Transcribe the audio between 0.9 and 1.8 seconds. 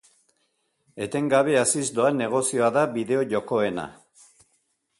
Etengabe